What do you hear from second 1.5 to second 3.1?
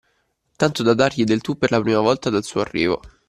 per la prima volta dal suo arrivo.